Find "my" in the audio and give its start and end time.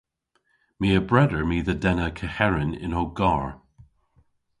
0.79-0.87, 1.49-1.57